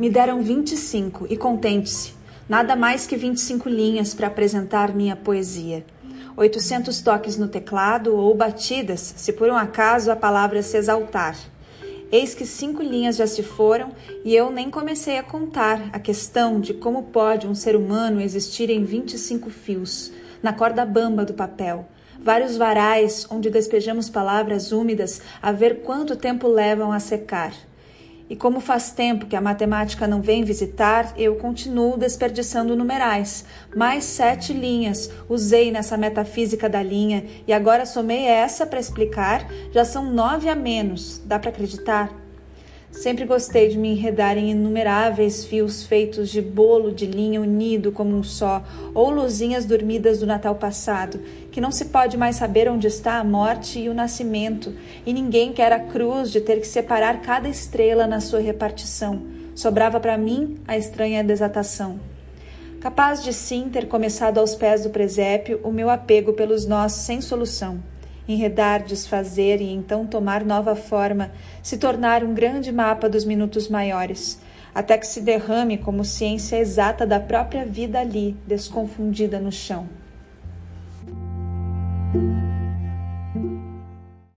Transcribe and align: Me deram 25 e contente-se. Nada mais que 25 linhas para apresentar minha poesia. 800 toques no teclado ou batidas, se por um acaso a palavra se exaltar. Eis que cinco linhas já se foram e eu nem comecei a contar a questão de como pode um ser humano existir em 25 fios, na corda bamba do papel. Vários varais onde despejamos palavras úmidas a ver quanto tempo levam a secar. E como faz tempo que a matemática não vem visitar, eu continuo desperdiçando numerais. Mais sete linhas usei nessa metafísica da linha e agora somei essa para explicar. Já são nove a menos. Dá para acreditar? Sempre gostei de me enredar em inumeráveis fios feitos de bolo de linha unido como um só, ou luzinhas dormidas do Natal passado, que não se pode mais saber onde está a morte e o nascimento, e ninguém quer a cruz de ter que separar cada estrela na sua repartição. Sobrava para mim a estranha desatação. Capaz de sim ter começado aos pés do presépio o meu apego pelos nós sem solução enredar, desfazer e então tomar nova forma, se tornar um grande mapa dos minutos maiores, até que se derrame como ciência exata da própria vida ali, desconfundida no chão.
Me 0.00 0.08
deram 0.08 0.40
25 0.40 1.26
e 1.28 1.36
contente-se. 1.36 2.14
Nada 2.48 2.74
mais 2.74 3.06
que 3.06 3.18
25 3.18 3.68
linhas 3.68 4.14
para 4.14 4.28
apresentar 4.28 4.94
minha 4.94 5.14
poesia. 5.14 5.84
800 6.38 7.02
toques 7.02 7.36
no 7.36 7.48
teclado 7.48 8.16
ou 8.16 8.34
batidas, 8.34 9.12
se 9.14 9.30
por 9.30 9.50
um 9.50 9.56
acaso 9.56 10.10
a 10.10 10.16
palavra 10.16 10.62
se 10.62 10.78
exaltar. 10.78 11.36
Eis 12.10 12.32
que 12.32 12.46
cinco 12.46 12.82
linhas 12.82 13.16
já 13.16 13.26
se 13.26 13.42
foram 13.42 13.92
e 14.24 14.34
eu 14.34 14.50
nem 14.50 14.70
comecei 14.70 15.18
a 15.18 15.22
contar 15.22 15.90
a 15.92 15.98
questão 15.98 16.58
de 16.58 16.72
como 16.72 17.02
pode 17.02 17.46
um 17.46 17.54
ser 17.54 17.76
humano 17.76 18.22
existir 18.22 18.70
em 18.70 18.82
25 18.82 19.50
fios, 19.50 20.10
na 20.42 20.54
corda 20.54 20.86
bamba 20.86 21.26
do 21.26 21.34
papel. 21.34 21.86
Vários 22.18 22.56
varais 22.56 23.26
onde 23.30 23.50
despejamos 23.50 24.08
palavras 24.08 24.72
úmidas 24.72 25.20
a 25.42 25.52
ver 25.52 25.82
quanto 25.82 26.16
tempo 26.16 26.48
levam 26.48 26.90
a 26.90 26.98
secar. 27.00 27.52
E 28.30 28.36
como 28.36 28.60
faz 28.60 28.92
tempo 28.92 29.26
que 29.26 29.34
a 29.34 29.40
matemática 29.40 30.06
não 30.06 30.22
vem 30.22 30.44
visitar, 30.44 31.12
eu 31.16 31.34
continuo 31.34 31.96
desperdiçando 31.96 32.76
numerais. 32.76 33.44
Mais 33.74 34.04
sete 34.04 34.52
linhas 34.52 35.10
usei 35.28 35.72
nessa 35.72 35.96
metafísica 35.96 36.68
da 36.68 36.80
linha 36.80 37.24
e 37.44 37.52
agora 37.52 37.84
somei 37.84 38.26
essa 38.26 38.64
para 38.64 38.78
explicar. 38.78 39.48
Já 39.72 39.84
são 39.84 40.12
nove 40.12 40.48
a 40.48 40.54
menos. 40.54 41.20
Dá 41.26 41.40
para 41.40 41.50
acreditar? 41.50 42.08
Sempre 42.90 43.24
gostei 43.24 43.68
de 43.68 43.78
me 43.78 43.92
enredar 43.92 44.36
em 44.36 44.50
inumeráveis 44.50 45.44
fios 45.44 45.84
feitos 45.84 46.28
de 46.28 46.42
bolo 46.42 46.92
de 46.92 47.06
linha 47.06 47.40
unido 47.40 47.92
como 47.92 48.16
um 48.16 48.22
só, 48.22 48.64
ou 48.92 49.10
luzinhas 49.10 49.64
dormidas 49.64 50.18
do 50.18 50.26
Natal 50.26 50.56
passado, 50.56 51.20
que 51.52 51.60
não 51.60 51.70
se 51.70 51.86
pode 51.86 52.16
mais 52.18 52.36
saber 52.36 52.68
onde 52.68 52.88
está 52.88 53.18
a 53.18 53.24
morte 53.24 53.78
e 53.78 53.88
o 53.88 53.94
nascimento, 53.94 54.74
e 55.06 55.12
ninguém 55.12 55.52
quer 55.52 55.72
a 55.72 55.78
cruz 55.78 56.32
de 56.32 56.40
ter 56.40 56.60
que 56.60 56.66
separar 56.66 57.22
cada 57.22 57.48
estrela 57.48 58.08
na 58.08 58.20
sua 58.20 58.40
repartição. 58.40 59.22
Sobrava 59.54 60.00
para 60.00 60.18
mim 60.18 60.58
a 60.66 60.76
estranha 60.76 61.22
desatação. 61.22 62.00
Capaz 62.80 63.22
de 63.22 63.32
sim 63.32 63.68
ter 63.72 63.86
começado 63.86 64.38
aos 64.38 64.56
pés 64.56 64.82
do 64.82 64.90
presépio 64.90 65.60
o 65.62 65.70
meu 65.70 65.88
apego 65.88 66.32
pelos 66.32 66.66
nós 66.66 66.92
sem 66.92 67.20
solução 67.20 67.80
enredar, 68.32 68.82
desfazer 68.82 69.60
e 69.60 69.72
então 69.72 70.06
tomar 70.06 70.44
nova 70.44 70.76
forma, 70.76 71.30
se 71.62 71.78
tornar 71.78 72.22
um 72.22 72.32
grande 72.34 72.72
mapa 72.72 73.08
dos 73.08 73.24
minutos 73.24 73.68
maiores, 73.68 74.40
até 74.74 74.96
que 74.96 75.06
se 75.06 75.20
derrame 75.20 75.78
como 75.78 76.04
ciência 76.04 76.56
exata 76.56 77.06
da 77.06 77.18
própria 77.18 77.64
vida 77.64 78.00
ali, 78.00 78.36
desconfundida 78.46 79.38
no 79.38 79.50
chão. 79.50 79.88